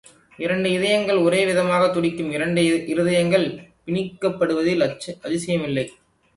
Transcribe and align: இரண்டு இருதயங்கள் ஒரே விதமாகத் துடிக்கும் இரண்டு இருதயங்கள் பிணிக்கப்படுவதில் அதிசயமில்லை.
இரண்டு 0.37 0.69
இருதயங்கள் 0.69 1.23
ஒரே 1.23 1.45
விதமாகத் 1.45 1.93
துடிக்கும் 1.93 2.31
இரண்டு 2.31 2.61
இருதயங்கள் 2.61 3.45
பிணிக்கப்படுவதில் 3.85 4.99
அதிசயமில்லை. 5.21 5.91